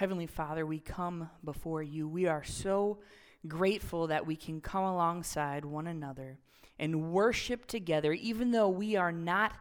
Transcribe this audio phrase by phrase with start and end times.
[0.00, 2.08] Heavenly Father, we come before you.
[2.08, 3.00] We are so
[3.46, 6.38] grateful that we can come alongside one another
[6.78, 9.58] and worship together, even though we are not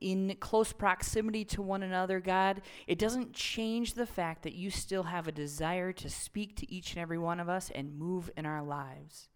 [0.00, 5.02] in close proximity to one another, God, it doesn't change the fact that you still
[5.02, 8.46] have a desire to speak to each and every one of us and move in
[8.46, 9.28] our lives.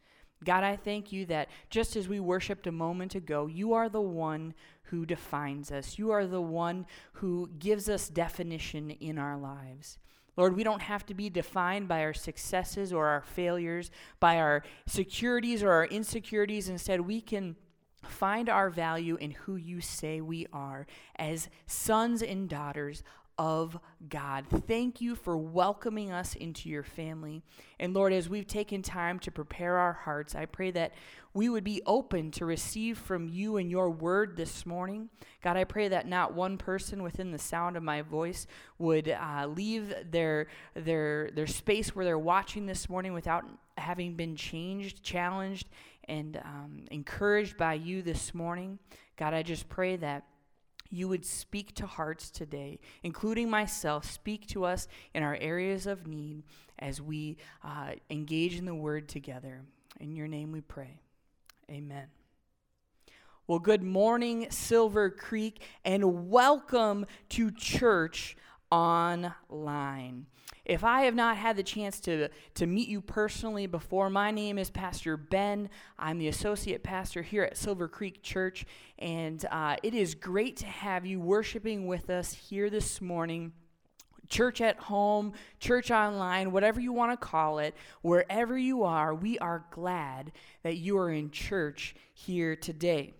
[0.44, 4.00] God, I thank you that just as we worshiped a moment ago, you are the
[4.00, 5.98] one who defines us.
[5.98, 9.98] You are the one who gives us definition in our lives.
[10.36, 14.62] Lord, we don't have to be defined by our successes or our failures, by our
[14.86, 16.68] securities or our insecurities.
[16.68, 17.56] Instead, we can
[18.02, 23.02] find our value in who you say we are as sons and daughters
[23.38, 24.46] of God.
[24.66, 27.42] Thank you for welcoming us into your family.
[27.80, 30.92] And Lord, as we've taken time to prepare our hearts, I pray that
[31.32, 35.08] we would be open to receive from you and your word this morning.
[35.42, 38.46] God, I pray that not one person within the sound of my voice
[38.78, 43.44] would uh, leave their, their, their space where they're watching this morning without
[43.76, 45.66] having been changed, challenged,
[46.06, 48.78] and um, encouraged by you this morning.
[49.16, 50.24] God, I just pray that
[50.94, 56.06] you would speak to hearts today, including myself, speak to us in our areas of
[56.06, 56.44] need
[56.78, 59.62] as we uh, engage in the word together.
[59.98, 61.00] In your name we pray.
[61.68, 62.06] Amen.
[63.46, 68.36] Well, good morning, Silver Creek, and welcome to church
[68.70, 70.26] online.
[70.64, 74.58] If I have not had the chance to, to meet you personally before, my name
[74.58, 75.68] is Pastor Ben.
[75.98, 78.64] I'm the associate pastor here at Silver Creek Church,
[78.98, 83.52] and uh, it is great to have you worshiping with us here this morning
[84.28, 89.38] church at home, church online, whatever you want to call it, wherever you are, we
[89.38, 93.14] are glad that you are in church here today.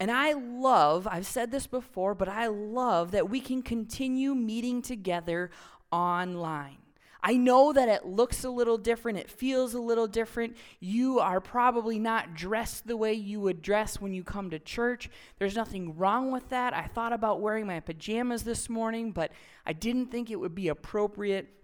[0.00, 4.80] And I love, I've said this before, but I love that we can continue meeting
[4.80, 5.50] together
[5.90, 6.78] online.
[7.20, 10.56] I know that it looks a little different, it feels a little different.
[10.78, 15.10] You are probably not dressed the way you would dress when you come to church.
[15.38, 16.74] There's nothing wrong with that.
[16.74, 19.32] I thought about wearing my pajamas this morning, but
[19.66, 21.57] I didn't think it would be appropriate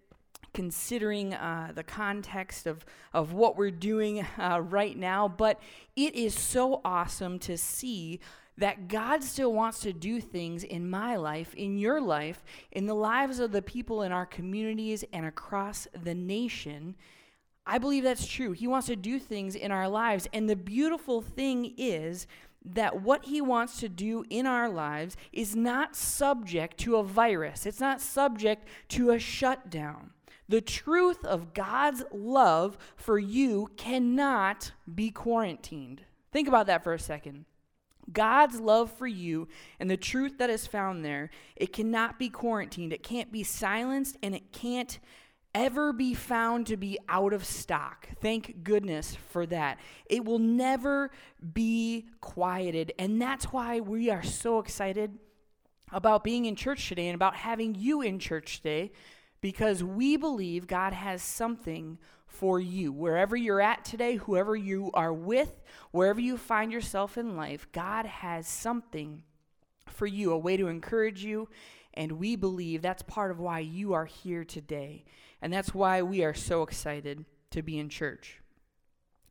[0.54, 5.28] considering uh, the context of, of what we're doing uh, right now.
[5.28, 5.60] But
[5.96, 8.20] it is so awesome to see
[8.56, 12.94] that God still wants to do things in my life, in your life, in the
[12.94, 16.94] lives of the people in our communities and across the nation.
[17.66, 18.52] I believe that's true.
[18.52, 20.28] He wants to do things in our lives.
[20.32, 22.26] And the beautiful thing is
[22.64, 27.66] that what he wants to do in our lives is not subject to a virus,
[27.66, 30.13] it's not subject to a shutdown.
[30.48, 36.02] The truth of God's love for you cannot be quarantined.
[36.32, 37.46] Think about that for a second.
[38.12, 39.48] God's love for you
[39.80, 42.92] and the truth that is found there, it cannot be quarantined.
[42.92, 44.98] It can't be silenced and it can't
[45.54, 48.08] ever be found to be out of stock.
[48.20, 49.78] Thank goodness for that.
[50.06, 51.10] It will never
[51.54, 52.92] be quieted.
[52.98, 55.16] And that's why we are so excited
[55.92, 58.90] about being in church today and about having you in church today
[59.44, 62.90] because we believe God has something for you.
[62.90, 65.60] Wherever you're at today, whoever you are with,
[65.90, 69.22] wherever you find yourself in life, God has something
[69.86, 71.50] for you, a way to encourage you.
[71.92, 75.04] And we believe that's part of why you are here today.
[75.42, 78.40] And that's why we are so excited to be in church.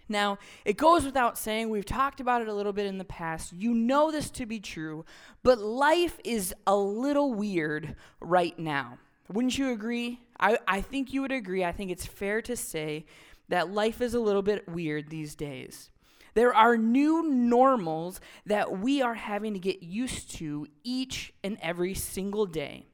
[0.07, 3.51] Now, it goes without saying, we've talked about it a little bit in the past.
[3.51, 5.05] You know this to be true,
[5.41, 8.99] but life is a little weird right now.
[9.31, 10.21] Wouldn't you agree?
[10.39, 11.63] I, I think you would agree.
[11.63, 13.05] I think it's fair to say
[13.49, 15.89] that life is a little bit weird these days.
[16.33, 21.93] There are new normals that we are having to get used to each and every
[21.93, 22.87] single day.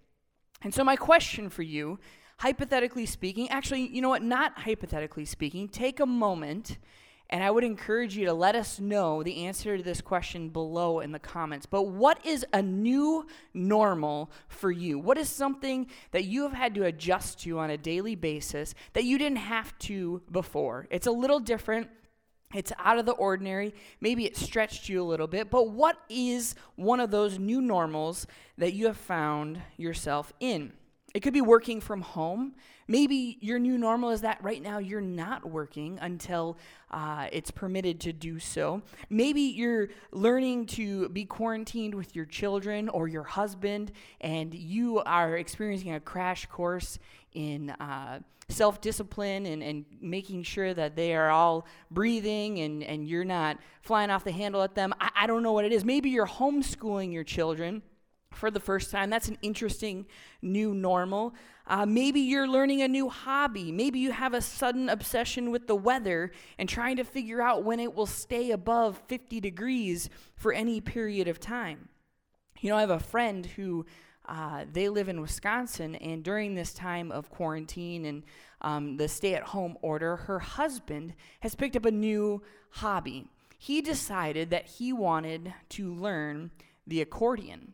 [0.61, 1.99] And so, my question for you,
[2.39, 6.77] hypothetically speaking, actually, you know what, not hypothetically speaking, take a moment
[7.29, 10.99] and I would encourage you to let us know the answer to this question below
[10.99, 11.67] in the comments.
[11.67, 14.97] But what is a new normal for you?
[14.97, 19.03] What is something that you have had to adjust to on a daily basis that
[19.03, 20.87] you didn't have to before?
[20.89, 21.87] It's a little different.
[22.55, 23.75] It's out of the ordinary.
[24.01, 28.25] Maybe it stretched you a little bit, but what is one of those new normals
[28.57, 30.73] that you have found yourself in?
[31.13, 32.55] It could be working from home.
[32.89, 36.57] Maybe your new normal is that right now you're not working until
[36.89, 38.81] uh, it's permitted to do so.
[39.11, 43.91] Maybe you're learning to be quarantined with your children or your husband,
[44.21, 46.97] and you are experiencing a crash course
[47.33, 53.07] in uh, self discipline and, and making sure that they are all breathing and, and
[53.07, 54.95] you're not flying off the handle at them.
[54.99, 55.85] I, I don't know what it is.
[55.85, 57.83] Maybe you're homeschooling your children
[58.31, 59.09] for the first time.
[59.09, 60.05] That's an interesting
[60.41, 61.33] new normal.
[61.69, 63.71] Uh, maybe you're learning a new hobby.
[63.71, 67.79] Maybe you have a sudden obsession with the weather and trying to figure out when
[67.79, 71.89] it will stay above 50 degrees for any period of time.
[72.59, 73.85] You know, I have a friend who
[74.27, 78.23] uh, they live in Wisconsin, and during this time of quarantine and
[78.61, 83.27] um, the stay at home order, her husband has picked up a new hobby.
[83.57, 86.51] He decided that he wanted to learn
[86.87, 87.73] the accordion.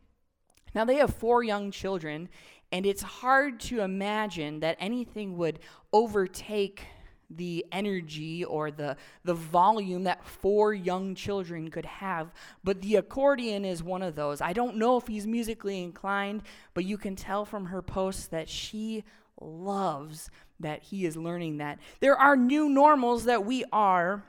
[0.73, 2.27] Now, they have four young children,
[2.71, 5.59] and it's hard to imagine that anything would
[5.93, 6.83] overtake
[7.29, 12.31] the energy or the, the volume that four young children could have.
[12.63, 14.41] But the accordion is one of those.
[14.41, 18.49] I don't know if he's musically inclined, but you can tell from her posts that
[18.49, 19.03] she
[19.41, 20.29] loves
[20.59, 21.79] that he is learning that.
[21.99, 24.23] There are new normals that we are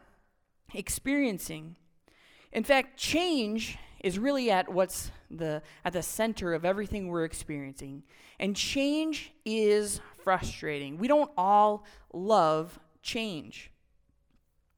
[0.74, 1.76] experiencing.
[2.52, 8.04] In fact, change is really at what's the at the center of everything we're experiencing.
[8.38, 10.96] And change is frustrating.
[10.96, 13.72] We don't all love change.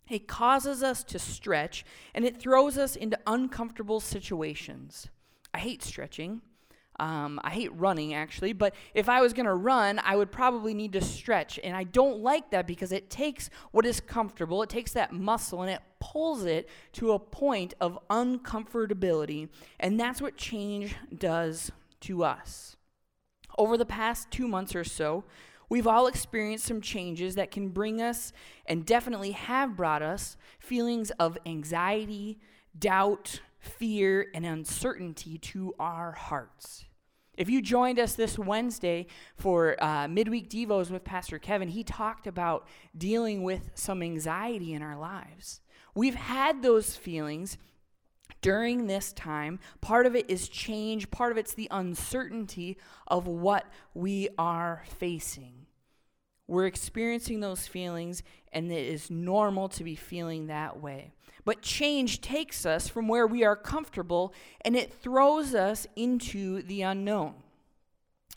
[0.08, 1.84] It causes us to stretch
[2.14, 5.08] and it throws us into uncomfortable situations.
[5.52, 6.40] I hate stretching.
[7.00, 10.74] Um, I hate running actually, but if I was going to run, I would probably
[10.74, 11.60] need to stretch.
[11.62, 15.62] And I don't like that because it takes what is comfortable, it takes that muscle,
[15.62, 19.48] and it pulls it to a point of uncomfortability.
[19.78, 22.76] And that's what change does to us.
[23.56, 25.24] Over the past two months or so,
[25.68, 28.32] we've all experienced some changes that can bring us,
[28.66, 32.38] and definitely have brought us, feelings of anxiety,
[32.76, 36.84] doubt, fear, and uncertainty to our hearts.
[37.38, 39.06] If you joined us this Wednesday
[39.36, 44.82] for uh, midweek Devos with Pastor Kevin, he talked about dealing with some anxiety in
[44.82, 45.60] our lives.
[45.94, 47.56] We've had those feelings
[48.40, 49.60] during this time.
[49.80, 52.76] Part of it is change, part of it's the uncertainty
[53.06, 55.66] of what we are facing.
[56.48, 61.14] We're experiencing those feelings, and it is normal to be feeling that way.
[61.48, 64.34] But change takes us from where we are comfortable
[64.66, 67.36] and it throws us into the unknown.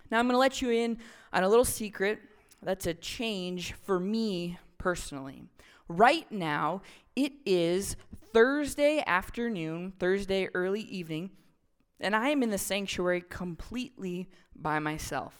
[0.09, 0.97] Now, I'm going to let you in
[1.33, 2.19] on a little secret
[2.63, 5.43] that's a change for me personally.
[5.89, 7.97] Right now, it is
[8.31, 11.31] Thursday afternoon, Thursday early evening,
[11.99, 15.33] and I am in the sanctuary completely by myself.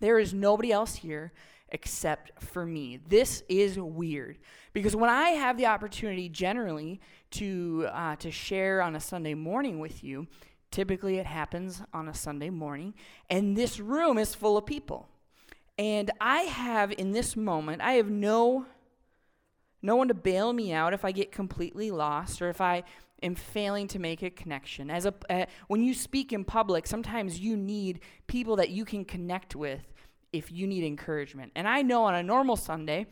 [0.00, 1.34] There is nobody else here
[1.72, 3.00] except for me.
[3.08, 4.38] This is weird
[4.72, 7.00] because when I have the opportunity generally
[7.32, 10.28] to uh, to share on a Sunday morning with you,
[10.70, 12.94] typically it happens on a Sunday morning,
[13.28, 15.08] and this room is full of people.
[15.78, 18.66] And I have in this moment, I have no
[19.80, 22.84] no one to bail me out if I get completely lost or if I
[23.22, 24.90] am failing to make a connection.
[24.90, 29.04] As a uh, when you speak in public, sometimes you need people that you can
[29.04, 29.91] connect with
[30.32, 31.52] if you need encouragement.
[31.54, 33.06] And I know on a normal Sunday,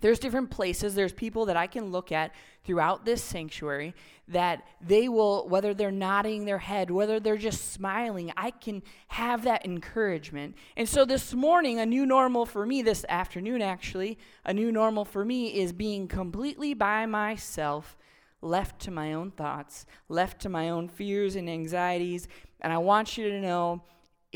[0.00, 2.32] there's different places, there's people that I can look at
[2.64, 3.94] throughout this sanctuary
[4.28, 9.44] that they will, whether they're nodding their head, whether they're just smiling, I can have
[9.44, 10.56] that encouragement.
[10.76, 15.04] And so this morning, a new normal for me, this afternoon actually, a new normal
[15.04, 17.96] for me is being completely by myself,
[18.42, 22.28] left to my own thoughts, left to my own fears and anxieties.
[22.60, 23.82] And I want you to know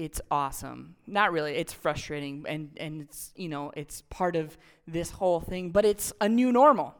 [0.05, 0.97] it's awesome.
[1.06, 1.52] Not really.
[1.56, 6.12] It's frustrating and and it's, you know, it's part of this whole thing, but it's
[6.21, 6.95] a new normal.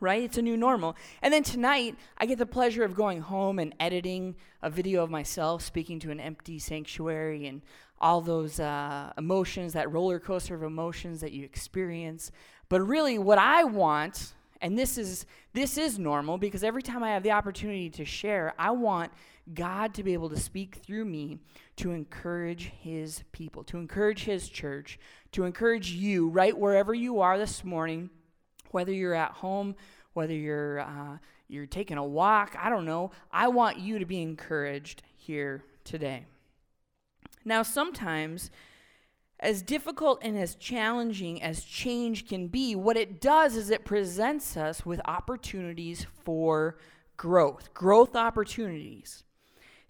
[0.00, 0.22] Right?
[0.24, 0.96] It's a new normal.
[1.20, 5.10] And then tonight, I get the pleasure of going home and editing a video of
[5.10, 7.62] myself speaking to an empty sanctuary and
[8.00, 12.32] all those uh, emotions, that roller coaster of emotions that you experience.
[12.68, 17.10] But really, what I want, and this is this is normal because every time I
[17.10, 19.12] have the opportunity to share, I want
[19.54, 21.38] God to be able to speak through me
[21.76, 24.98] to encourage his people, to encourage his church,
[25.32, 28.10] to encourage you right wherever you are this morning,
[28.70, 29.74] whether you're at home,
[30.12, 31.18] whether you're uh,
[31.48, 33.10] you're taking a walk, I don't know.
[33.30, 36.24] I want you to be encouraged here today.
[37.44, 38.50] Now, sometimes
[39.38, 44.56] as difficult and as challenging as change can be, what it does is it presents
[44.56, 46.78] us with opportunities for
[47.16, 49.24] growth, growth opportunities.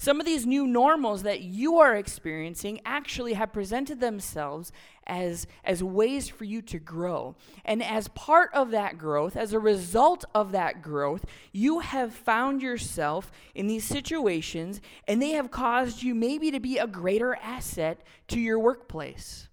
[0.02, 4.72] Some of these new normals that you are experiencing actually have presented themselves
[5.06, 7.36] as, as ways for you to grow.
[7.64, 12.62] And as part of that growth, as a result of that growth, you have found
[12.62, 18.00] yourself in these situations and they have caused you maybe to be a greater asset
[18.26, 19.46] to your workplace.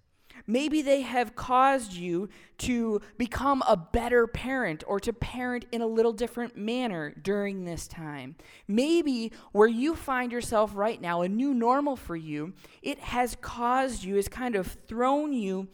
[0.50, 2.28] Maybe they have caused you
[2.58, 7.86] to become a better parent or to parent in a little different manner during this
[7.86, 8.34] time.
[8.66, 14.02] Maybe where you find yourself right now, a new normal for you, it has caused
[14.02, 15.68] you, has kind of thrown you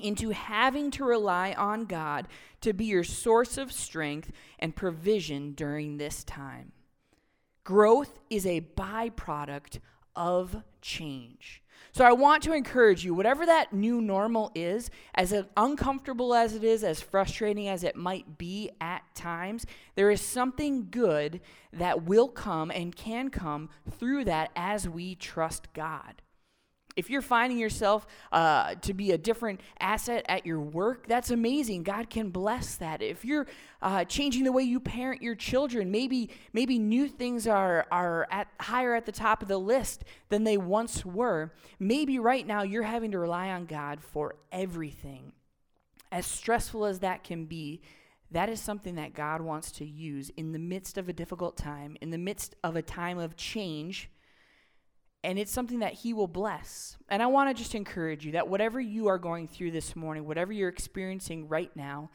[0.00, 2.26] into having to rely on God
[2.62, 6.72] to be your source of strength and provision during this time.
[7.62, 9.78] Growth is a byproduct
[10.16, 11.62] of change.
[11.92, 16.62] So I want to encourage you, whatever that new normal is, as uncomfortable as it
[16.62, 21.40] is, as frustrating as it might be at times, there is something good
[21.72, 26.22] that will come and can come through that as we trust God.
[26.98, 31.84] If you're finding yourself uh, to be a different asset at your work, that's amazing.
[31.84, 33.02] God can bless that.
[33.02, 33.46] If you're
[33.80, 38.48] uh, changing the way you parent your children, maybe maybe new things are are at
[38.60, 41.52] higher at the top of the list than they once were.
[41.78, 45.30] Maybe right now you're having to rely on God for everything.
[46.10, 47.80] As stressful as that can be,
[48.32, 51.96] that is something that God wants to use in the midst of a difficult time,
[52.00, 54.10] in the midst of a time of change
[55.24, 56.96] and it's something that he will bless.
[57.08, 60.26] And I want to just encourage you that whatever you are going through this morning,
[60.26, 62.10] whatever you're experiencing right now,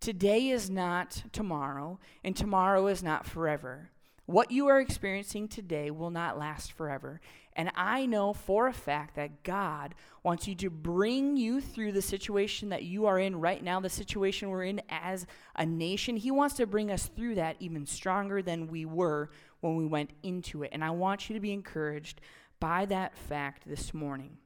[0.00, 3.90] today is not tomorrow, and tomorrow is not forever.
[4.26, 7.20] What you are experiencing today will not last forever.
[7.54, 9.94] And I know for a fact that God
[10.24, 13.88] wants you to bring you through the situation that you are in right now, the
[13.88, 16.16] situation we're in as a nation.
[16.16, 20.10] He wants to bring us through that even stronger than we were when we went
[20.22, 20.70] into it.
[20.72, 22.20] And I want you to be encouraged
[22.60, 24.38] by that fact this morning.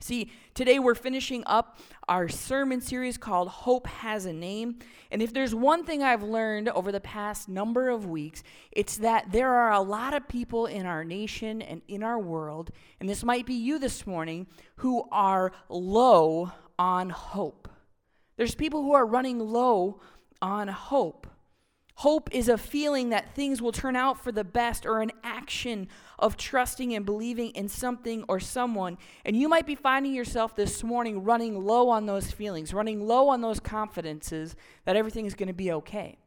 [0.00, 4.80] See, today we're finishing up our sermon series called Hope Has a Name.
[5.10, 9.32] And if there's one thing I've learned over the past number of weeks, it's that
[9.32, 13.24] there are a lot of people in our nation and in our world, and this
[13.24, 17.68] might be you this morning, who are low on hope.
[18.36, 20.00] There's people who are running low
[20.42, 21.26] on hope.
[21.98, 25.88] Hope is a feeling that things will turn out for the best or an action
[26.18, 28.98] of trusting and believing in something or someone.
[29.24, 33.28] And you might be finding yourself this morning running low on those feelings, running low
[33.28, 36.18] on those confidences that everything is going to be okay.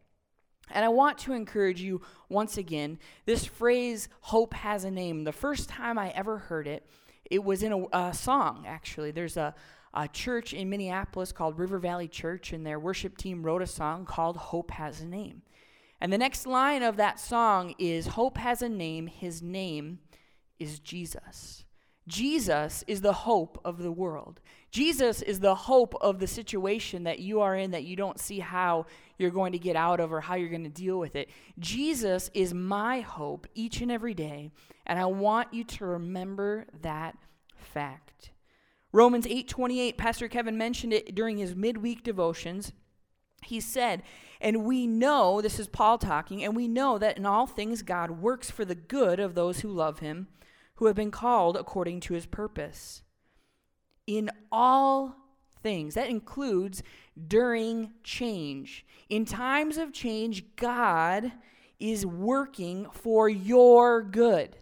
[0.71, 5.25] And I want to encourage you once again this phrase, hope has a name.
[5.25, 6.85] The first time I ever heard it,
[7.29, 9.11] it was in a, a song, actually.
[9.11, 9.53] There's a,
[9.93, 14.05] a church in Minneapolis called River Valley Church, and their worship team wrote a song
[14.05, 15.41] called Hope Has a Name.
[15.99, 19.99] And the next line of that song is Hope has a name, his name
[20.59, 21.65] is Jesus.
[22.07, 24.39] Jesus is the hope of the world.
[24.71, 28.39] Jesus is the hope of the situation that you are in that you don't see
[28.39, 28.85] how
[29.17, 31.29] you're going to get out of or how you're going to deal with it.
[31.59, 34.51] Jesus is my hope each and every day,
[34.85, 37.17] and I want you to remember that
[37.55, 38.31] fact.
[38.93, 42.71] Romans 8:28 Pastor Kevin mentioned it during his midweek devotions.
[43.47, 44.03] He said,
[44.41, 48.11] and we know, this is Paul talking, and we know that in all things God
[48.11, 50.27] works for the good of those who love him,
[50.75, 53.03] who have been called according to his purpose.
[54.05, 55.15] In all
[55.63, 56.83] things, that includes
[57.27, 58.85] during change.
[59.09, 61.31] In times of change, God
[61.79, 64.57] is working for your good.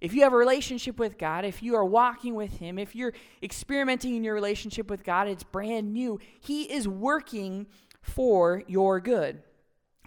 [0.00, 3.14] If you have a relationship with God, if you are walking with Him, if you're
[3.42, 6.20] experimenting in your relationship with God, it's brand new.
[6.40, 7.66] He is working
[8.08, 9.42] for your good.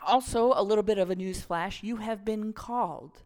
[0.05, 3.23] Also, a little bit of a news flash you have been called.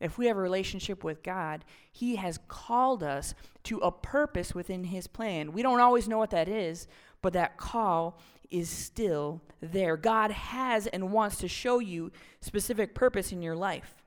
[0.00, 4.84] If we have a relationship with God, He has called us to a purpose within
[4.84, 5.52] His plan.
[5.52, 6.88] We don't always know what that is,
[7.22, 8.18] but that call
[8.50, 9.96] is still there.
[9.96, 14.02] God has and wants to show you specific purpose in your life.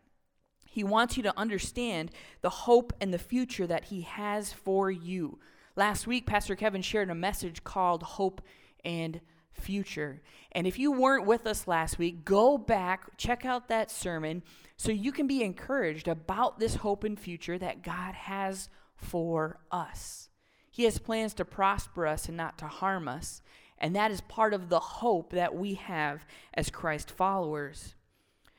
[0.66, 2.12] He wants you to understand
[2.42, 5.40] the hope and the future that He has for you.
[5.78, 8.42] Last week, Pastor Kevin shared a message called Hope
[8.84, 9.22] and
[9.56, 10.22] future.
[10.52, 14.44] And if you weren't with us last week, go back, check out that sermon
[14.78, 20.30] so you can be encouraged about this hope and future that God has for us.
[20.70, 23.42] He has plans to prosper us and not to harm us.
[23.78, 27.96] And that is part of the hope that we have as Christ followers.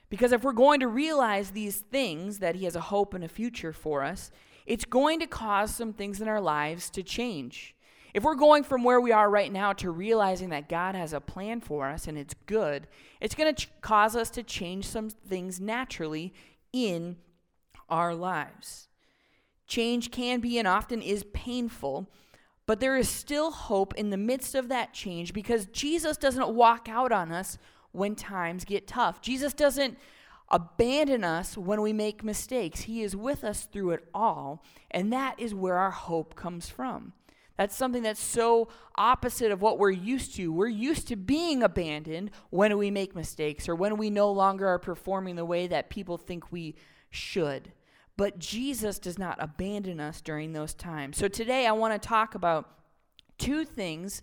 [0.09, 3.29] Because if we're going to realize these things, that He has a hope and a
[3.29, 4.31] future for us,
[4.67, 7.75] it's going to cause some things in our lives to change.
[8.15, 11.21] If we're going from where we are right now to realizing that God has a
[11.21, 12.87] plan for us and it's good,
[13.21, 16.33] it's going to ch- cause us to change some things naturally
[16.73, 17.17] in
[17.89, 18.89] our lives.
[19.67, 22.09] Change can be and often is painful,
[22.67, 26.89] but there is still hope in the midst of that change because Jesus doesn't walk
[26.89, 27.59] out on us
[27.93, 29.21] when times get tough.
[29.21, 29.99] Jesus doesn't
[30.51, 32.83] abandon us when we make mistakes.
[32.83, 37.13] He is with us through it all, and that is where our hope comes from.
[37.57, 40.53] That's something that's so opposite of what we're used to.
[40.53, 44.79] We're used to being abandoned when we make mistakes or when we no longer are
[44.79, 46.75] performing the way that people think we
[47.11, 47.73] should.
[48.17, 51.17] But Jesus does not abandon us during those times.
[51.17, 52.69] So today I want to talk about
[53.39, 54.23] two things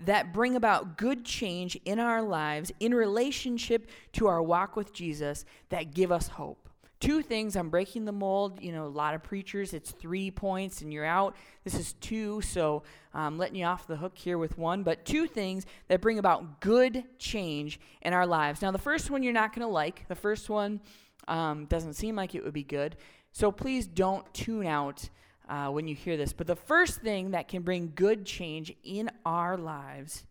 [0.00, 5.44] that bring about good change in our lives in relationship to our walk with Jesus
[5.70, 6.68] that give us hope
[7.00, 7.56] two things.
[7.56, 8.62] I'm breaking the mold.
[8.62, 11.36] You know, a lot of preachers, it's three points and you're out.
[11.64, 14.82] This is two, so I'm letting you off the hook here with one.
[14.82, 18.62] But two things that bring about good change in our lives.
[18.62, 20.08] Now, the first one you're not going to like.
[20.08, 20.80] The first one
[21.28, 22.96] um, doesn't seem like it would be good.
[23.32, 25.08] So please don't tune out
[25.48, 26.32] uh, when you hear this.
[26.32, 30.24] But the first thing that can bring good change in our lives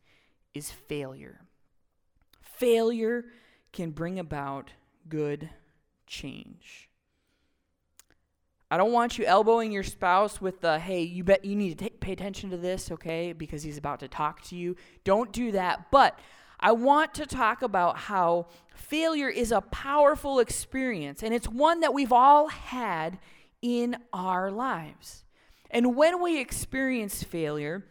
[0.53, 1.41] is failure.
[2.41, 3.25] Failure
[3.71, 4.71] can bring about
[5.09, 5.49] good
[6.07, 6.89] change.
[8.71, 11.89] I don't want you elbowing your spouse with the, hey, you bet you need to
[11.89, 14.75] pay attention to this, okay, because he's about to talk to you.
[15.03, 15.91] Don't do that.
[15.91, 16.19] But
[16.59, 21.93] I want to talk about how failure is a powerful experience, and it's one that
[21.93, 23.19] we've all had
[23.61, 25.23] in our lives.
[25.69, 27.85] And when we experience failure,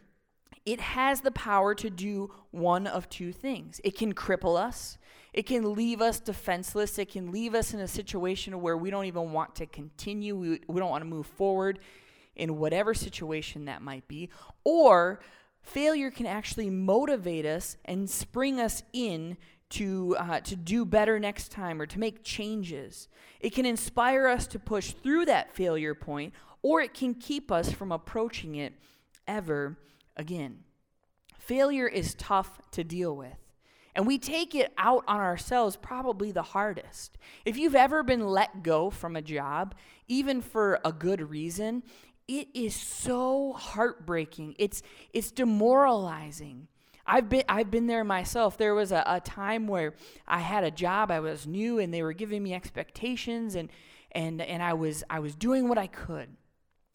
[0.65, 4.97] it has the power to do one of two things it can cripple us,
[5.35, 6.97] it can leave us defenseless.
[6.97, 10.33] It can leave us in a situation where we don't even want to continue.
[10.33, 11.79] We, we don't want to move forward
[12.37, 14.29] in whatever situation that might be.
[14.63, 15.19] Or
[15.61, 19.35] failure can actually motivate us and spring us in
[19.71, 23.09] to, uh, to do better next time or to make changes.
[23.41, 27.73] It can inspire us to push through that failure point, or it can keep us
[27.73, 28.71] from approaching it
[29.27, 29.77] ever
[30.15, 30.59] again.
[31.37, 33.44] Failure is tough to deal with.
[33.95, 37.17] And we take it out on ourselves probably the hardest.
[37.45, 39.73] If you've ever been let go from a job,
[40.07, 41.81] even for a good reason,
[42.27, 44.55] it is so heartbreaking.
[44.59, 44.81] It's
[45.13, 46.67] it's demoralizing.
[47.07, 48.57] I've been I've been there myself.
[48.57, 49.93] There was a, a time where
[50.27, 53.69] I had a job, I was new and they were giving me expectations and
[54.11, 56.29] and and I was I was doing what I could.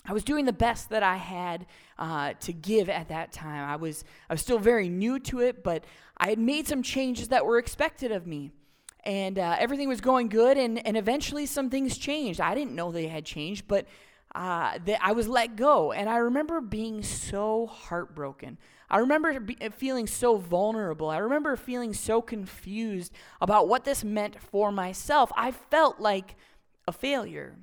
[0.07, 1.67] I was doing the best that I had
[1.99, 3.69] uh, to give at that time.
[3.69, 5.85] I was I was still very new to it, but
[6.21, 8.53] I had made some changes that were expected of me,
[9.05, 10.59] and uh, everything was going good.
[10.59, 12.41] And and eventually some things changed.
[12.41, 13.87] I didn't know they had changed, but
[14.35, 18.59] uh, that I was let go, and I remember being so heartbroken.
[18.89, 21.09] I remember be, feeling so vulnerable.
[21.09, 25.33] I remember feeling so confused about what this meant for myself.
[25.37, 26.37] I felt like
[26.87, 27.57] a failure.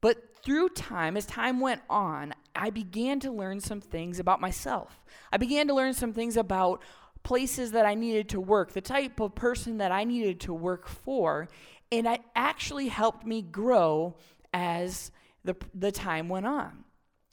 [0.00, 5.02] But through time, as time went on, I began to learn some things about myself.
[5.32, 6.82] I began to learn some things about
[7.24, 10.86] places that I needed to work, the type of person that I needed to work
[10.86, 11.48] for,
[11.90, 14.14] and it actually helped me grow
[14.52, 15.10] as
[15.42, 16.84] the, the time went on.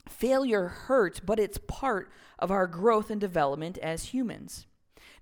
[0.08, 4.66] Failure hurts, but it's part of our growth and development as humans.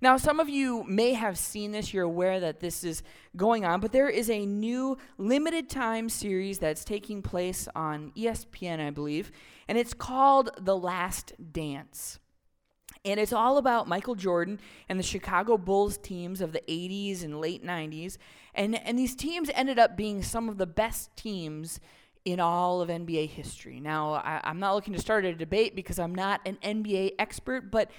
[0.01, 3.03] Now, some of you may have seen this, you're aware that this is
[3.37, 8.79] going on, but there is a new limited time series that's taking place on ESPN,
[8.79, 9.31] I believe,
[9.67, 12.17] and it's called The Last Dance.
[13.03, 17.41] And it's all about Michael Jordan and the Chicago Bulls teams of the 80s and
[17.41, 18.17] late 90s.
[18.53, 21.79] And, and these teams ended up being some of the best teams
[22.25, 23.79] in all of NBA history.
[23.79, 27.71] Now, I, am not looking to start a debate because I'm not an NBA expert,
[27.71, 27.89] but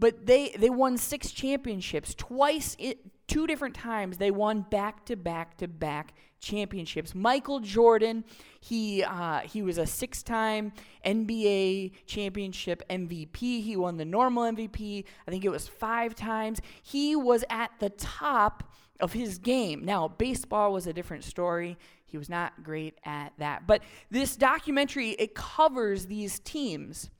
[0.00, 5.16] but they they won six championships twice it, two different times they won back to
[5.16, 7.14] back to back championships.
[7.14, 8.24] Michael jordan
[8.60, 10.72] he uh, he was a six-time
[11.04, 16.60] nba championship mvp he won the normal mvp i think it was five times.
[16.82, 19.84] He was at the top of his game.
[19.84, 21.76] Now baseball was a different story.
[22.04, 23.66] He was not great at that.
[23.66, 27.10] But this documentary it covers these teams.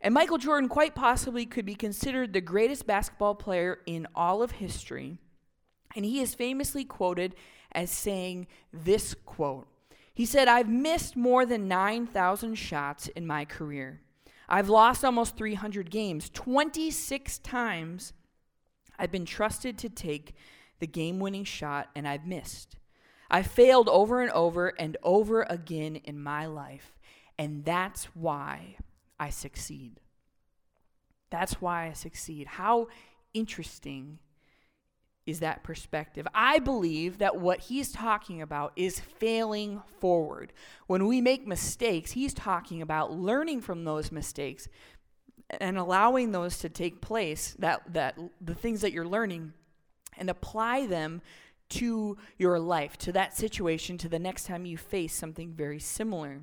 [0.00, 4.52] And Michael Jordan quite possibly could be considered the greatest basketball player in all of
[4.52, 5.18] history.
[5.94, 7.34] And he is famously quoted
[7.72, 9.66] as saying this quote
[10.14, 14.00] He said, I've missed more than 9,000 shots in my career.
[14.48, 16.28] I've lost almost 300 games.
[16.30, 18.12] 26 times
[18.98, 20.34] I've been trusted to take
[20.78, 22.76] the game winning shot, and I've missed.
[23.30, 26.98] I failed over and over and over again in my life,
[27.38, 28.76] and that's why
[29.18, 30.00] I succeed.
[31.30, 32.46] That's why I succeed.
[32.46, 32.88] How
[33.32, 34.18] interesting
[35.26, 36.26] is that perspective?
[36.34, 40.52] I believe that what he's talking about is failing forward.
[40.88, 44.68] When we make mistakes, he's talking about learning from those mistakes
[45.60, 49.52] and allowing those to take place, that, that the things that you're learning,
[50.16, 51.22] and apply them
[51.68, 56.40] to your life, to that situation, to the next time you face something very similar.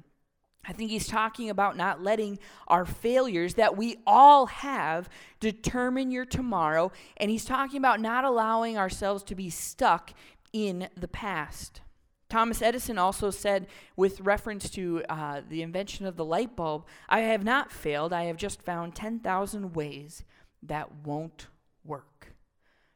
[0.65, 6.25] I think he's talking about not letting our failures that we all have determine your
[6.25, 6.91] tomorrow.
[7.17, 10.13] And he's talking about not allowing ourselves to be stuck
[10.53, 11.81] in the past.
[12.29, 17.21] Thomas Edison also said, with reference to uh, the invention of the light bulb, I
[17.21, 18.13] have not failed.
[18.13, 20.23] I have just found 10,000 ways
[20.61, 21.47] that won't
[21.83, 22.35] work.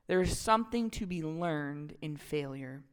[0.08, 2.84] There is something to be learned in failure.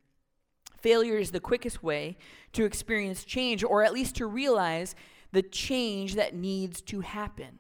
[0.80, 2.16] Failure is the quickest way
[2.52, 4.94] to experience change, or at least to realize
[5.32, 7.58] the change that needs to happen.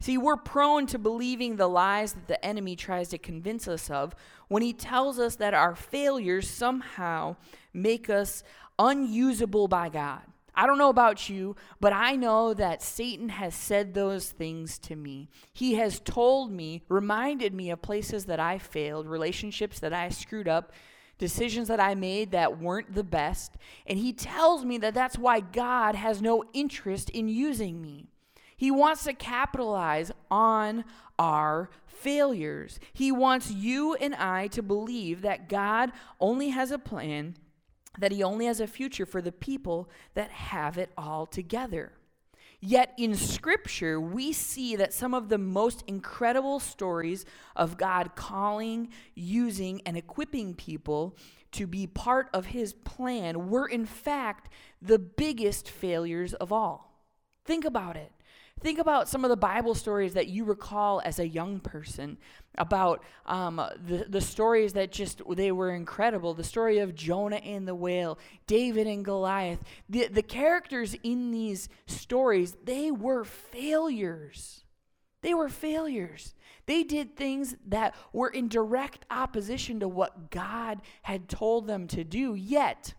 [0.00, 4.14] See, we're prone to believing the lies that the enemy tries to convince us of
[4.48, 7.36] when he tells us that our failures somehow
[7.72, 8.42] make us
[8.78, 10.20] unusable by God.
[10.54, 14.96] I don't know about you, but I know that Satan has said those things to
[14.96, 15.28] me.
[15.52, 20.48] He has told me, reminded me of places that I failed, relationships that I screwed
[20.48, 20.72] up,
[21.18, 23.52] decisions that I made that weren't the best.
[23.86, 28.08] And he tells me that that's why God has no interest in using me.
[28.56, 30.84] He wants to capitalize on
[31.18, 32.78] our failures.
[32.92, 37.36] He wants you and I to believe that God only has a plan,
[37.98, 41.92] that He only has a future for the people that have it all together.
[42.68, 47.24] Yet in Scripture, we see that some of the most incredible stories
[47.54, 51.16] of God calling, using, and equipping people
[51.52, 54.52] to be part of His plan were, in fact,
[54.82, 57.04] the biggest failures of all.
[57.44, 58.10] Think about it.
[58.60, 62.16] Think about some of the Bible stories that you recall as a young person
[62.56, 66.32] about um, the, the stories that just, they were incredible.
[66.32, 69.62] The story of Jonah and the whale, David and Goliath.
[69.90, 74.64] The, the characters in these stories, they were failures.
[75.20, 76.34] They were failures.
[76.64, 82.04] They did things that were in direct opposition to what God had told them to
[82.04, 82.94] do, yet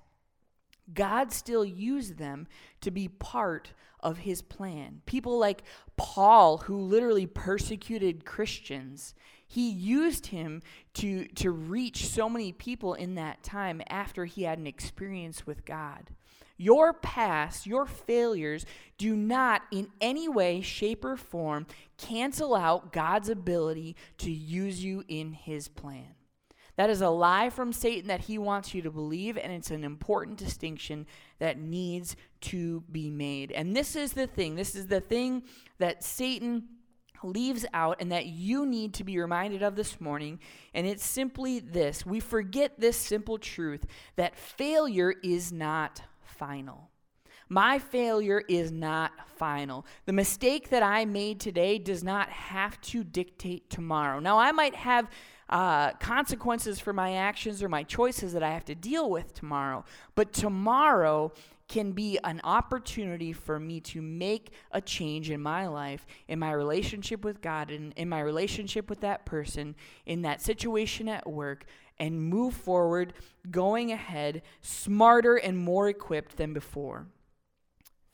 [0.93, 2.47] God still used them
[2.81, 5.01] to be part of his plan.
[5.05, 5.63] People like
[5.95, 9.13] Paul, who literally persecuted Christians,
[9.47, 10.61] he used him
[10.95, 15.65] to, to reach so many people in that time after he had an experience with
[15.65, 16.11] God.
[16.57, 18.65] Your past, your failures
[18.97, 25.03] do not in any way, shape, or form cancel out God's ability to use you
[25.07, 26.16] in his plan.
[26.77, 29.83] That is a lie from Satan that he wants you to believe, and it's an
[29.83, 31.07] important distinction
[31.39, 33.51] that needs to be made.
[33.51, 35.43] And this is the thing this is the thing
[35.79, 36.69] that Satan
[37.23, 40.39] leaves out and that you need to be reminded of this morning.
[40.75, 43.85] And it's simply this we forget this simple truth
[44.15, 46.91] that failure is not final.
[47.49, 49.85] My failure is not final.
[50.05, 54.19] The mistake that I made today does not have to dictate tomorrow.
[54.19, 55.07] Now, I might have
[55.49, 59.85] uh, consequences for my actions or my choices that I have to deal with tomorrow.
[60.15, 61.31] But tomorrow
[61.67, 66.51] can be an opportunity for me to make a change in my life, in my
[66.51, 71.65] relationship with God, and in my relationship with that person, in that situation at work,
[71.99, 73.13] and move forward,
[73.51, 77.07] going ahead, smarter and more equipped than before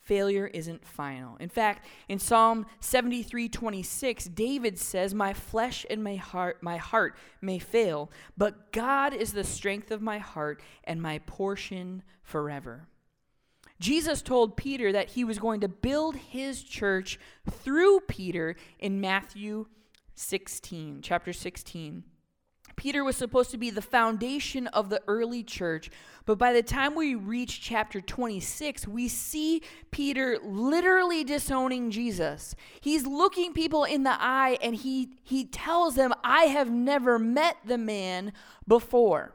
[0.04, 1.38] failure isn't final.
[1.38, 7.16] In fact, in Psalm 73 26, David says, My flesh and my heart, my heart
[7.42, 12.88] may fail, but God is the strength of my heart and my portion forever.
[13.80, 19.66] Jesus told Peter that he was going to build his church through Peter in Matthew
[20.16, 22.04] 16, chapter 16.
[22.76, 25.90] Peter was supposed to be the foundation of the early church,
[26.26, 32.56] but by the time we reach chapter 26, we see Peter literally disowning Jesus.
[32.82, 37.58] He's looking people in the eye and he, he tells them, I have never met
[37.66, 38.34] the man
[38.68, 39.34] before.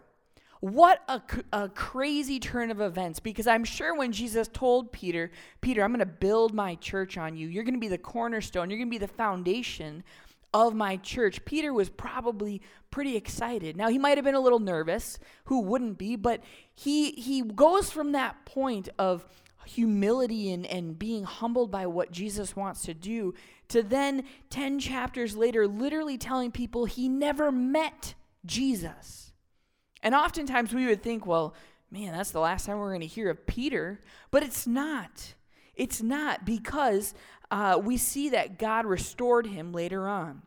[0.61, 1.23] What a,
[1.53, 6.01] a crazy turn of events because I'm sure when Jesus told Peter, Peter, I'm going
[6.01, 8.91] to build my church on you, you're going to be the cornerstone, you're going to
[8.91, 10.03] be the foundation
[10.55, 13.77] of my church, Peter was probably pretty excited.
[13.77, 16.43] Now he might have been a little nervous, who wouldn't be, but
[16.75, 19.27] he he goes from that point of
[19.67, 23.35] humility and, and being humbled by what Jesus wants to do
[23.69, 28.15] to then 10 chapters later literally telling people he never met
[28.47, 29.33] Jesus.
[30.03, 31.55] And oftentimes we would think, well,
[31.91, 35.35] man, that's the last time we're going to hear of Peter, but it's not.
[35.75, 37.15] It's not because
[37.51, 40.43] uh, we see that God restored him later on.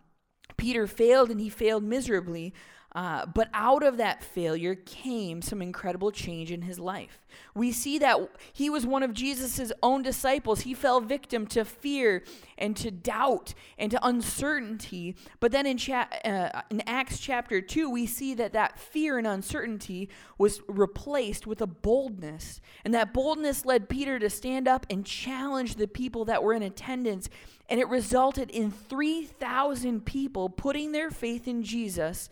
[0.58, 2.54] Peter failed and he failed miserably.
[2.94, 7.22] Uh, but out of that failure came some incredible change in his life.
[7.56, 10.62] We see that he was one of Jesus' own disciples.
[10.62, 12.24] He fell victim to fear
[12.58, 15.16] and to doubt and to uncertainty.
[15.40, 19.26] But then in, cha- uh, in Acts chapter 2, we see that that fear and
[19.26, 22.60] uncertainty was replaced with a boldness.
[22.84, 26.64] And that boldness led Peter to stand up and challenge the people that were in
[26.64, 27.30] attendance.
[27.70, 32.30] And it resulted in 3,000 people putting their faith in Jesus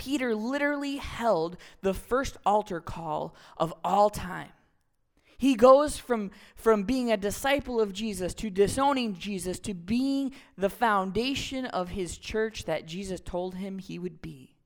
[0.00, 4.48] Peter literally held the first altar call of all time.
[5.36, 10.70] He goes from, from being a disciple of Jesus to disowning Jesus to being the
[10.70, 14.56] foundation of his church that Jesus told him he would be.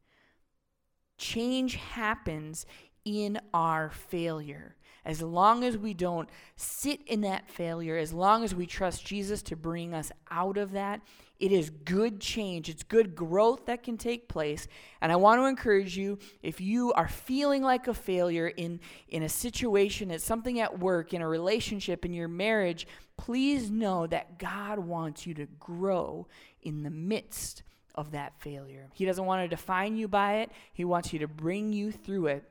[1.18, 2.64] Change happens
[3.04, 4.76] in our failure.
[5.04, 9.42] As long as we don't sit in that failure, as long as we trust Jesus
[9.42, 11.00] to bring us out of that,
[11.40, 12.68] it is good change.
[12.68, 14.68] It's good growth that can take place.
[15.00, 19.22] And I want to encourage you if you are feeling like a failure in, in
[19.24, 22.86] a situation, it's something at work, in a relationship, in your marriage,
[23.16, 26.28] please know that God wants you to grow
[26.62, 27.62] in the midst
[27.94, 28.88] of that failure.
[28.94, 32.28] He doesn't want to define you by it, He wants you to bring you through
[32.28, 32.44] it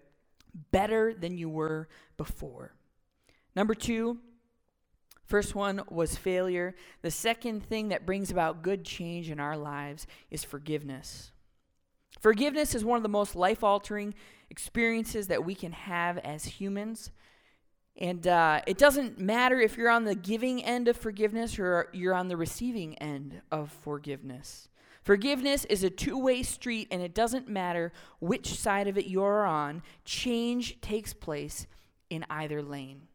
[0.72, 1.88] better than you were
[2.24, 2.74] before.
[3.56, 4.20] Number two,
[5.26, 6.76] First one was failure.
[7.02, 11.32] The second thing that brings about good change in our lives is forgiveness.
[12.20, 14.14] Forgiveness is one of the most life altering
[14.50, 17.10] experiences that we can have as humans.
[17.98, 22.14] And uh, it doesn't matter if you're on the giving end of forgiveness or you're
[22.14, 24.68] on the receiving end of forgiveness.
[25.02, 29.46] Forgiveness is a two way street, and it doesn't matter which side of it you're
[29.46, 31.68] on, change takes place
[32.14, 33.08] in either lane.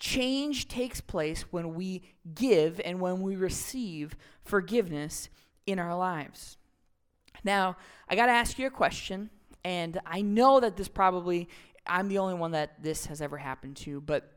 [0.00, 2.02] Change takes place when we
[2.34, 5.28] give and when we receive forgiveness
[5.64, 6.56] in our lives.
[7.44, 7.76] Now,
[8.08, 9.30] I got to ask you a question,
[9.64, 11.48] and I know that this probably,
[11.86, 14.28] I'm the only one that this has ever happened to, but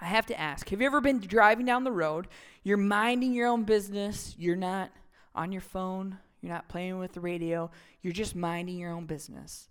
[0.00, 2.26] I have to ask Have you ever been driving down the road?
[2.64, 4.90] You're minding your own business, you're not
[5.36, 7.70] on your phone, you're not playing with the radio,
[8.02, 9.68] you're just minding your own business.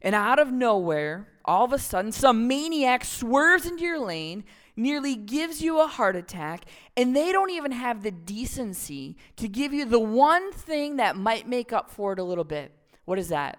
[0.00, 4.44] And out of nowhere, all of a sudden, some maniac swerves into your lane
[4.76, 6.64] nearly gives you a heart attack,
[6.96, 11.48] and they don't even have the decency to give you the one thing that might
[11.48, 12.72] make up for it a little bit.
[13.04, 13.58] What is that?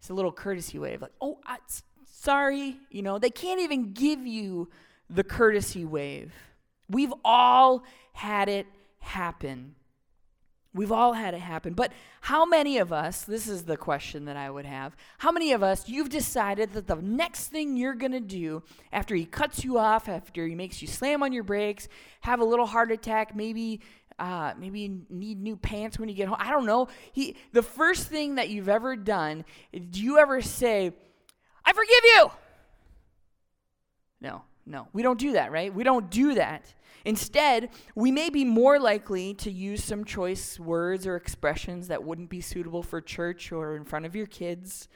[0.00, 1.58] It's a little courtesy wave, like, oh, I,
[2.04, 2.76] sorry.
[2.90, 4.68] You know, they can't even give you
[5.08, 6.32] the courtesy wave.
[6.88, 8.66] We've all had it
[8.98, 9.74] happen.
[10.78, 11.74] We've all had it happen.
[11.74, 15.50] But how many of us, this is the question that I would have, how many
[15.52, 18.62] of us, you've decided that the next thing you're going to do
[18.92, 21.88] after he cuts you off, after he makes you slam on your brakes,
[22.20, 23.80] have a little heart attack, maybe.
[24.20, 26.38] Uh, maybe you need new pants when you get home.
[26.40, 26.86] I don't know.
[27.12, 30.92] He, the first thing that you've ever done, do you ever say,
[31.64, 32.30] I forgive you?
[34.20, 34.86] No, no.
[34.92, 35.74] We don't do that, right?
[35.74, 36.72] We don't do that.
[37.08, 42.28] Instead, we may be more likely to use some choice words or expressions that wouldn't
[42.28, 44.88] be suitable for church or in front of your kids.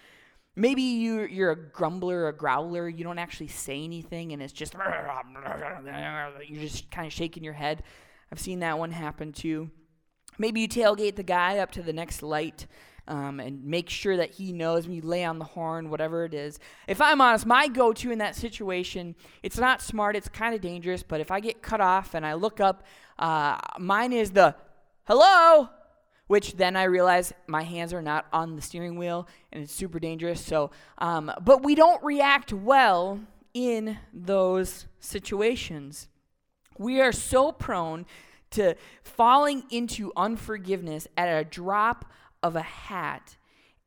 [0.55, 2.87] Maybe you, you're a grumbler, a growler.
[2.87, 4.75] You don't actually say anything, and it's just
[6.47, 7.83] you're just kind of shaking your head.
[8.31, 9.71] I've seen that one happen too.
[10.37, 12.67] Maybe you tailgate the guy up to the next light
[13.13, 16.33] um, and make sure that he knows when you lay on the horn, whatever it
[16.33, 16.59] is.
[16.89, 20.63] If I'm honest, my go to in that situation, it's not smart, it's kind of
[20.63, 22.85] dangerous, but if I get cut off and I look up,
[23.19, 24.55] uh, mine is the
[25.05, 25.69] hello,
[26.27, 30.01] which then I realize my hands are not on the steering wheel and it's super
[30.01, 30.41] dangerous.
[30.41, 33.21] So, um, but we don't react well
[33.53, 36.09] in those situations.
[36.79, 38.07] We are so prone
[38.53, 42.07] to falling into unforgiveness at a drop
[42.43, 43.37] of a hat.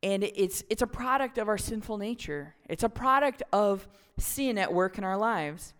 [0.02, 2.54] And it's, it's a product of our sinful nature.
[2.68, 3.88] It's a product of
[4.18, 5.74] sin at work in our lives.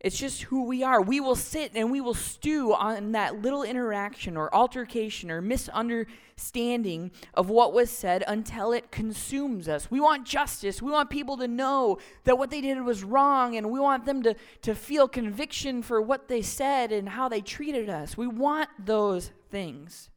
[0.00, 1.02] It's just who we are.
[1.02, 7.10] We will sit and we will stew on that little interaction or altercation or misunderstanding
[7.34, 9.90] of what was said until it consumes us.
[9.90, 10.80] We want justice.
[10.80, 14.22] We want people to know that what they did was wrong and we want them
[14.22, 18.16] to, to feel conviction for what they said and how they treated us.
[18.16, 20.10] We want those things.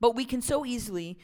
[0.00, 1.18] But we can so easily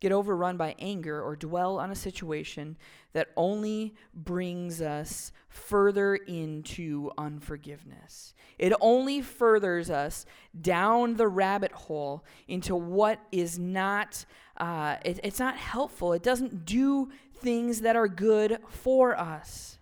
[0.00, 2.76] get overrun by anger or dwell on a situation
[3.12, 8.34] that only brings us further into unforgiveness.
[8.58, 10.26] It only furthers us
[10.60, 14.24] down the rabbit hole into what is not,
[14.56, 16.12] uh, it, it's not helpful.
[16.14, 19.78] It doesn't do things that are good for us.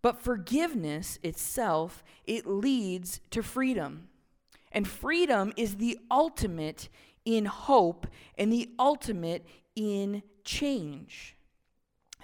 [0.00, 4.08] But forgiveness itself, it leads to freedom.
[4.72, 6.88] And freedom is the ultimate
[7.24, 8.06] in hope
[8.36, 11.36] and the ultimate in change.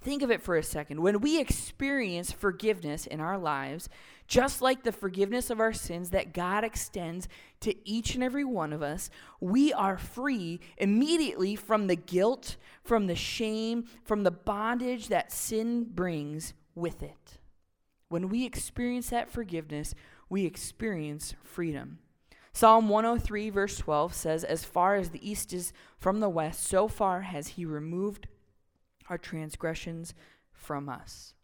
[0.01, 1.01] Think of it for a second.
[1.01, 3.89] When we experience forgiveness in our lives,
[4.29, 7.29] just like the forgiveness of our sins that God extends
[7.61, 13.07] to each and every one of us, we are free immediately from the guilt, from
[13.07, 17.39] the shame, from the bondage that sin brings with it.
[18.09, 19.95] When we experience that forgiveness,
[20.29, 21.99] we experience freedom.
[22.53, 26.89] Psalm 103, verse 12 says, As far as the east is from the west, so
[26.89, 28.27] far has he removed
[29.09, 30.15] our transgressions
[30.53, 31.35] from us.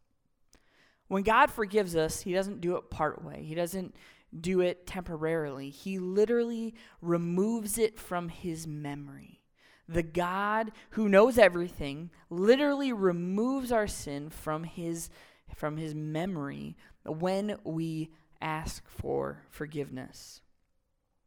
[1.09, 3.45] When God forgives us, he doesn't do it part way.
[3.45, 3.95] He doesn't
[4.38, 5.71] do it temporarily.
[5.71, 9.40] He literally removes it from his memory.
[9.88, 15.11] The God who knows everything literally removes our sin from his
[15.55, 20.40] from his memory when we ask for forgiveness.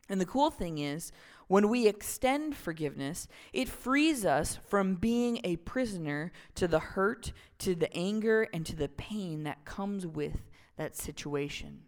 [0.09, 1.11] And the cool thing is,
[1.47, 7.75] when we extend forgiveness, it frees us from being a prisoner to the hurt, to
[7.75, 11.83] the anger, and to the pain that comes with that situation.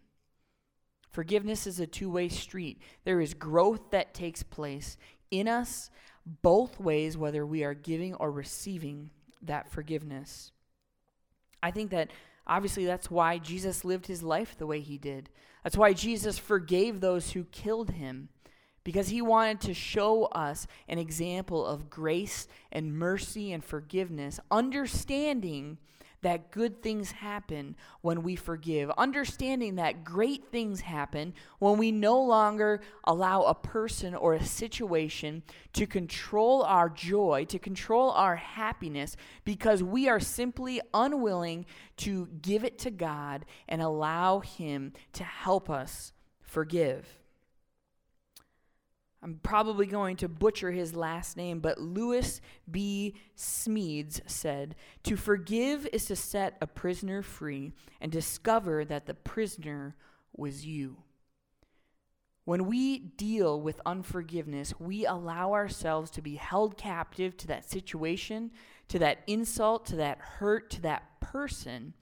[1.10, 2.80] Forgiveness is a two way street.
[3.04, 4.96] There is growth that takes place
[5.30, 5.90] in us
[6.24, 9.10] both ways, whether we are giving or receiving
[9.42, 10.52] that forgiveness.
[11.62, 12.10] I think that
[12.46, 15.30] obviously that's why Jesus lived his life the way he did.
[15.62, 18.28] That's why Jesus forgave those who killed him,
[18.82, 25.78] because he wanted to show us an example of grace and mercy and forgiveness, understanding
[26.22, 32.20] that good things happen when we forgive, understanding that great things happen when we no
[32.20, 39.16] longer allow a person or a situation to control our joy, to control our happiness,
[39.44, 41.64] because we are simply unwilling
[41.96, 47.19] to give it to God and allow Him to help us forgive.
[49.22, 53.14] I'm probably going to butcher his last name, but Lewis B.
[53.36, 59.94] Smedes said To forgive is to set a prisoner free and discover that the prisoner
[60.34, 60.96] was you.
[62.46, 68.50] When we deal with unforgiveness, we allow ourselves to be held captive to that situation,
[68.88, 71.92] to that insult, to that hurt, to that person,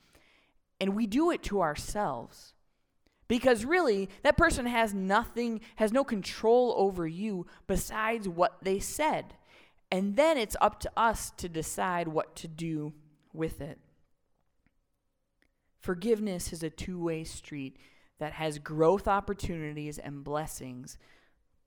[0.81, 2.54] and we do it to ourselves.
[3.29, 9.35] Because really, that person has nothing, has no control over you besides what they said.
[9.91, 12.95] And then it's up to us to decide what to do
[13.33, 13.79] with it.
[15.79, 17.77] Forgiveness is a two way street
[18.19, 20.99] that has growth opportunities and blessings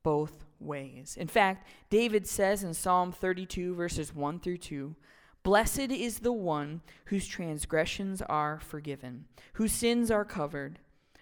[0.03, 1.15] both ways.
[1.19, 4.95] In fact, David says in Psalm 32, verses 1 through 2
[5.43, 10.79] Blessed is the one whose transgressions are forgiven, whose sins are covered.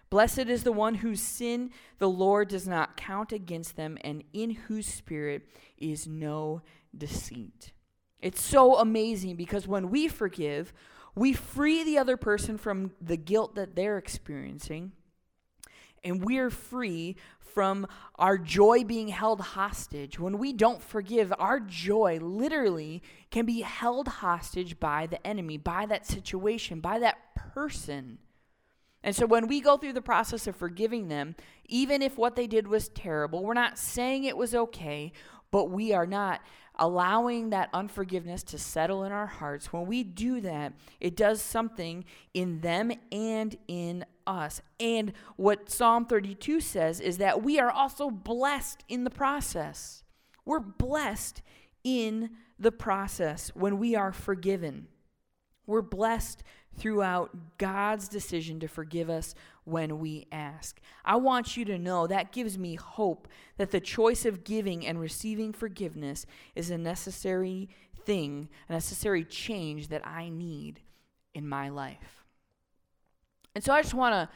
[0.10, 1.70] Blessed is the one whose sin
[2.00, 5.44] the Lord does not count against them, and in whose spirit
[5.78, 6.62] is no
[6.98, 7.74] deceit.
[8.20, 10.74] It's so amazing because when we forgive,
[11.16, 14.94] we free the other person from the guilt that they're experiencing,
[16.04, 20.20] and we're free from our joy being held hostage.
[20.20, 25.86] When we don't forgive, our joy literally can be held hostage by the enemy, by
[25.88, 28.20] that situation, by that person.
[29.04, 31.36] And so when we go through the process of forgiving them,
[31.66, 35.14] even if what they did was terrible, we're not saying it was okay,
[35.52, 36.42] but we are not
[36.80, 39.72] allowing that unforgiveness to settle in our hearts.
[39.72, 44.62] When we do that, it does something in them and in us.
[44.80, 50.04] And what Psalm 32 says is that we are also blessed in the process.
[50.46, 51.42] We're blessed
[51.84, 54.88] in the process when we are forgiven.
[55.66, 56.44] We're blessed
[56.80, 60.80] throughout God's decision to forgive us when we ask.
[61.06, 65.00] I want you to know that gives me hope that the choice of giving and
[65.00, 67.70] receiving forgiveness is a necessary
[68.06, 70.82] thing, a necessary change that I need
[71.34, 72.26] in my life.
[73.54, 74.30] And so I just want to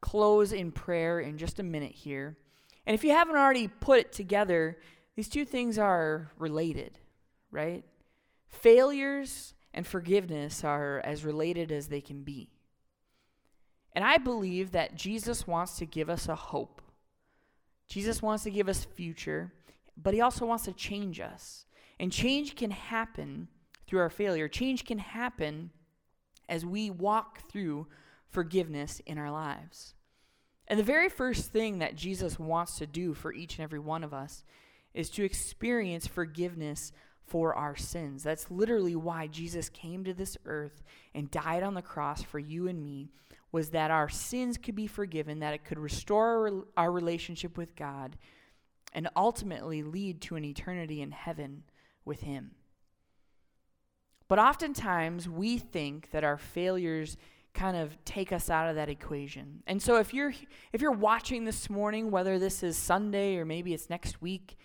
[0.00, 2.36] close in prayer in just a minute here.
[2.86, 4.78] And if you haven't already put it together,
[5.16, 6.98] these two things are related,
[7.50, 7.84] right?
[8.48, 12.50] Failures and forgiveness are as related as they can be.
[13.92, 16.82] And I believe that Jesus wants to give us a hope.
[17.86, 19.52] Jesus wants to give us future,
[19.96, 21.64] but he also wants to change us.
[22.00, 23.46] And change can happen
[23.86, 24.48] through our failure.
[24.48, 25.70] Change can happen
[26.48, 27.86] as we walk through
[28.26, 29.94] forgiveness in our lives.
[30.66, 34.02] And the very first thing that Jesus wants to do for each and every one
[34.02, 34.42] of us
[34.92, 36.90] is to experience forgiveness
[37.28, 38.22] for our sins.
[38.22, 40.82] That's literally why Jesus came to this earth
[41.14, 43.10] and died on the cross for you and me
[43.52, 48.16] was that our sins could be forgiven, that it could restore our, relationship with God
[48.92, 51.62] and ultimately lead to an eternity in heaven
[52.04, 52.52] with him.
[54.28, 57.16] But oftentimes we think that our failures
[57.54, 59.62] kind of take us out of that equation.
[59.66, 60.34] And so if you're
[60.72, 64.58] if you're watching this morning, whether this is Sunday or maybe it's next week,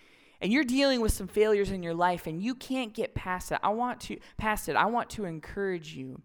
[0.44, 3.58] and you're dealing with some failures in your life and you can't get past it,
[3.62, 4.76] I want to past it.
[4.76, 6.20] I want to encourage you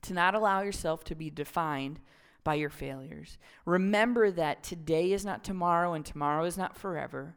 [0.00, 2.00] to not allow yourself to be defined
[2.44, 3.36] by your failures.
[3.66, 7.36] Remember that today is not tomorrow and tomorrow is not forever.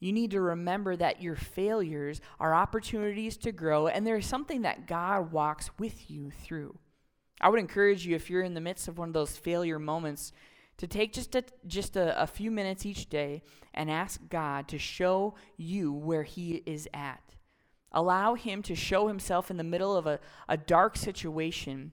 [0.00, 4.88] You need to remember that your failures are opportunities to grow, and there's something that
[4.88, 6.76] God walks with you through.
[7.40, 10.32] I would encourage you, if you're in the midst of one of those failure moments,
[10.82, 13.40] to take just a, just a, a few minutes each day
[13.72, 17.22] and ask God to show you where He is at.
[17.92, 20.18] Allow Him to show Himself in the middle of a,
[20.48, 21.92] a dark situation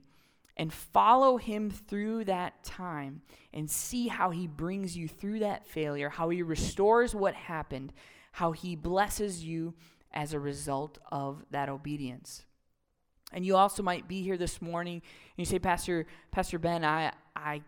[0.58, 3.22] and follow Him through that time
[3.54, 7.94] and see how He brings you through that failure, how He restores what happened,
[8.32, 9.76] how He blesses you
[10.12, 12.44] as a result of that obedience.
[13.32, 17.14] And you also might be here this morning and you say, Pastor, Pastor Ben, I,
[17.36, 17.62] I,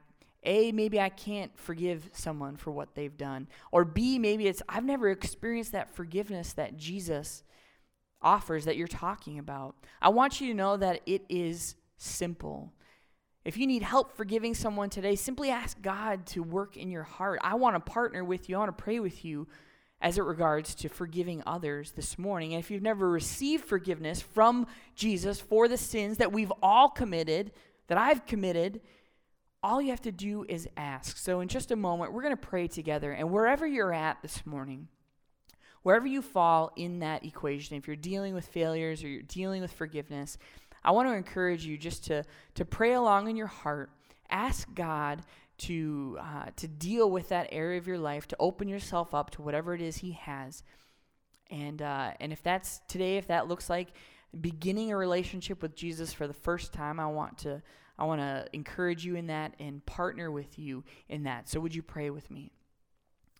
[0.44, 3.48] A, maybe I can't forgive someone for what they've done.
[3.72, 7.44] Or B, maybe it's, I've never experienced that forgiveness that Jesus
[8.22, 9.76] offers that you're talking about.
[10.02, 12.74] I want you to know that it is simple.
[13.44, 17.40] If you need help forgiving someone today, simply ask God to work in your heart.
[17.44, 19.48] I want to partner with you, I want to pray with you
[20.02, 22.54] as it regards to forgiving others this morning.
[22.54, 24.66] And if you've never received forgiveness from
[24.96, 27.52] Jesus for the sins that we've all committed,
[27.88, 28.82] that I've committed,
[29.64, 31.18] all you have to do is ask.
[31.18, 33.12] So, in just a moment, we're going to pray together.
[33.12, 34.88] And wherever you're at this morning,
[35.84, 39.72] wherever you fall in that equation, if you're dealing with failures or you're dealing with
[39.72, 40.38] forgiveness,
[40.84, 42.24] I want to encourage you just to,
[42.56, 43.92] to pray along in your heart.
[44.30, 45.22] Ask God
[45.60, 49.44] to, uh, to deal with that area of your life, to open yourself up to
[49.44, 50.64] whatever it is He has.
[51.52, 53.90] And, uh, and if that's today, if that looks like
[54.40, 57.62] beginning a relationship with Jesus for the first time, I want to,
[57.98, 61.48] I want to encourage you in that and partner with you in that.
[61.50, 62.52] So would you pray with me?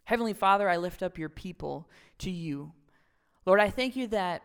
[0.06, 1.90] Heavenly Father, I lift up your people
[2.20, 2.74] to you.
[3.46, 4.44] Lord, I thank you that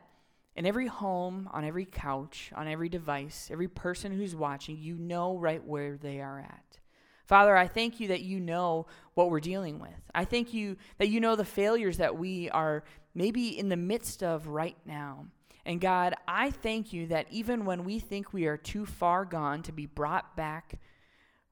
[0.55, 5.37] in every home, on every couch, on every device, every person who's watching, you know
[5.37, 6.79] right where they are at.
[7.27, 9.91] Father, I thank you that you know what we're dealing with.
[10.15, 12.85] I thank you that you know the failures that we are
[13.15, 15.27] maybe in the midst of right now.
[15.67, 19.63] And God, I thank you that even when we think we are too far gone
[19.65, 20.79] to be brought back,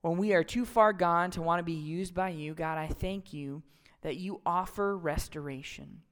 [0.00, 2.86] when we are too far gone to want to be used by you, God, I
[2.86, 3.62] thank you
[4.02, 6.02] that you offer restoration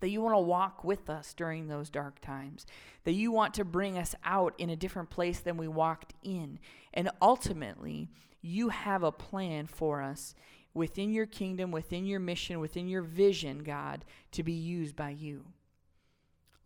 [0.00, 2.66] that you want to walk with us during those dark times,
[3.04, 6.58] that you want to bring us out in a different place than we walked in.
[6.92, 8.10] And ultimately,
[8.42, 10.34] you have a plan for us
[10.74, 15.44] within your kingdom, within your mission, within your vision, God, to be used by you.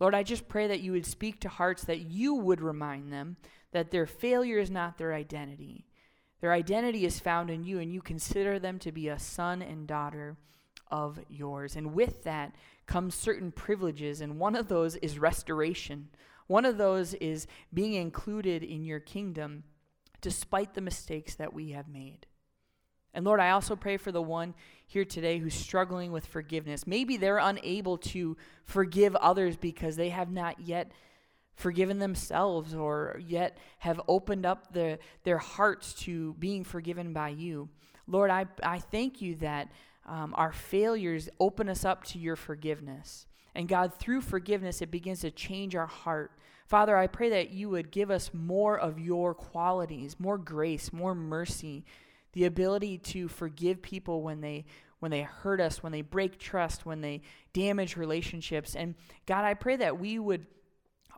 [0.01, 3.37] Lord, I just pray that you would speak to hearts that you would remind them
[3.73, 5.87] that their failure is not their identity.
[6.41, 9.87] Their identity is found in you, and you consider them to be a son and
[9.87, 10.39] daughter
[10.91, 11.77] of yours.
[11.77, 12.55] And with that,
[12.87, 16.09] comes certain privileges, and one of those is restoration.
[16.47, 19.65] One of those is being included in your kingdom
[20.21, 22.27] despite the mistakes that we have made.
[23.15, 24.55] And Lord, I also pray for the one
[24.91, 26.85] here today who's struggling with forgiveness.
[26.85, 30.91] Maybe they're unable to forgive others because they have not yet
[31.55, 37.69] forgiven themselves or yet have opened up the, their hearts to being forgiven by you.
[38.09, 39.71] Lord, I, I thank you that
[40.07, 43.29] um, our failures open us up to your forgiveness.
[43.55, 46.33] And God, through forgiveness, it begins to change our heart.
[46.67, 51.15] Father, I pray that you would give us more of your qualities, more grace, more
[51.15, 51.85] mercy,
[52.33, 54.65] the ability to forgive people when they
[55.01, 57.23] when they hurt us, when they break trust, when they
[57.55, 58.77] damage relationships.
[58.77, 58.95] And
[59.27, 60.47] God, I pray that we would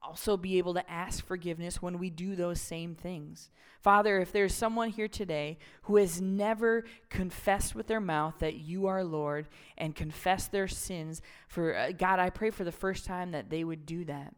[0.03, 3.51] also be able to ask forgiveness when we do those same things.
[3.81, 8.87] Father, if there's someone here today who has never confessed with their mouth that you
[8.87, 13.33] are Lord and confessed their sins, for uh, God, I pray for the first time
[13.33, 14.35] that they would do that.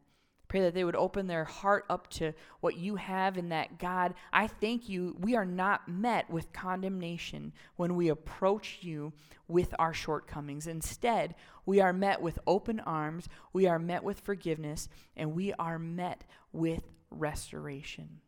[0.55, 4.15] Pray that they would open their heart up to what you have, and that God,
[4.33, 9.13] I thank you, we are not met with condemnation when we approach you
[9.49, 10.69] with our shortcomings.
[10.69, 11.35] Instead,
[11.67, 16.23] we are met with open arms, we are met with forgiveness, and we are met
[16.53, 18.21] with restoration.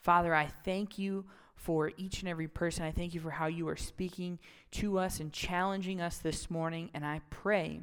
[0.00, 2.86] Father, I thank you for each and every person.
[2.86, 4.38] I thank you for how you are speaking
[4.70, 7.82] to us and challenging us this morning, and I pray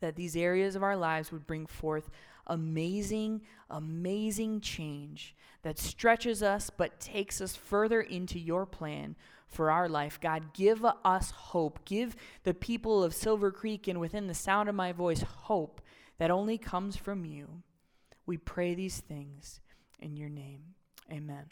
[0.00, 2.10] that these areas of our lives would bring forth
[2.46, 9.14] amazing, amazing change that stretches us but takes us further into your plan
[9.46, 10.18] for our life.
[10.20, 11.84] God, give us hope.
[11.84, 15.80] Give the people of Silver Creek and within the sound of my voice hope
[16.18, 17.62] that only comes from you.
[18.26, 19.60] We pray these things
[19.98, 20.74] in your name.
[21.10, 21.46] Amen.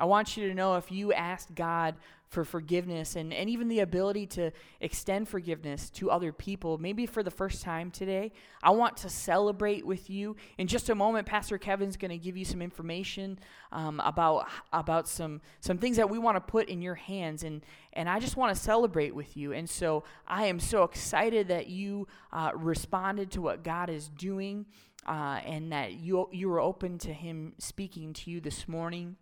[0.00, 1.94] I want you to know if you asked God
[2.30, 7.22] for forgiveness and, and even the ability to extend forgiveness to other people, maybe for
[7.24, 8.32] the first time today,
[8.62, 10.36] I want to celebrate with you.
[10.56, 13.38] In just a moment, Pastor Kevin's going to give you some information
[13.72, 17.42] um, about, about some, some things that we want to put in your hands.
[17.42, 19.52] And, and I just want to celebrate with you.
[19.52, 24.66] And so I am so excited that you uh, responded to what God is doing
[25.04, 29.16] uh, and that you, you were open to Him speaking to you this morning.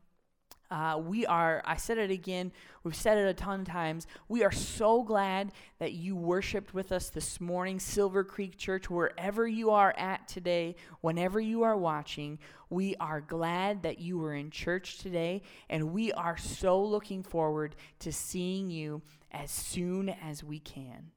[0.71, 2.53] Uh, we are, I said it again,
[2.85, 4.07] we've said it a ton of times.
[4.29, 9.49] We are so glad that you worshiped with us this morning, Silver Creek Church, wherever
[9.49, 12.39] you are at today, whenever you are watching.
[12.69, 15.41] We are glad that you were in church today,
[15.71, 19.01] and we are so looking forward to seeing you
[19.33, 21.13] as soon as we can.